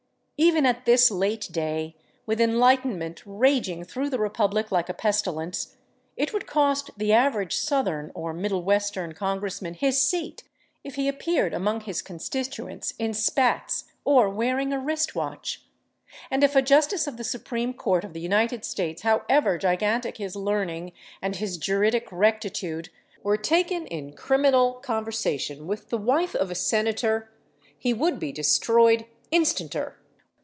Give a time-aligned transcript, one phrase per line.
[0.43, 1.95] Even at this late day,
[2.25, 5.75] with enlightenment raging through the republic like a pestilence,
[6.17, 10.41] it would cost the average Southern or Middle Western Congressman his seat
[10.83, 15.61] if he appeared among his constituents in spats, or wearing a wrist watch.
[16.31, 20.35] And if a Justice of the Supreme Court of the United States, however gigantic his
[20.35, 20.91] learning
[21.21, 22.89] and his juridic rectitude,
[23.21, 24.51] were taken in crim.
[24.81, 25.05] con.
[25.59, 27.31] with the wife of a Senator,
[27.77, 29.97] he would be destroyed instanter.